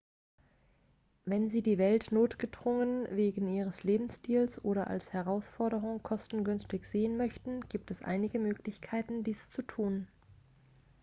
[1.25, 7.91] wenn sie die welt notgedrungen wegen ihres lebensstils oder als herausforderung kostengünstig sehen möchten gibt
[7.91, 10.07] es einige möglichkeiten dies zu tun